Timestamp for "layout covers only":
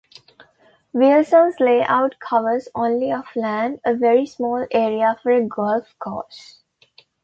1.59-3.11